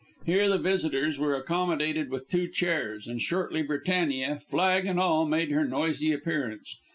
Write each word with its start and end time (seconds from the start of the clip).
Here 0.25 0.49
the 0.49 0.57
visitors 0.57 1.19
were 1.19 1.35
accommodated 1.35 2.09
with 2.09 2.27
two 2.27 2.47
chairs, 2.47 3.05
and 3.05 3.21
shortly 3.21 3.61
Britannia, 3.61 4.39
flag 4.39 4.87
and 4.87 4.99
all, 4.99 5.27
made 5.27 5.51
her 5.51 5.63
noisy 5.67 6.11
appearance. 6.11 6.75